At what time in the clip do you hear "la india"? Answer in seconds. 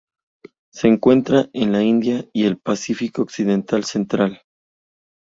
1.73-2.25